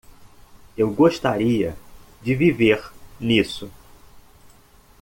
[0.75, 1.75] Eu gostaria
[2.23, 3.69] de viver nisso.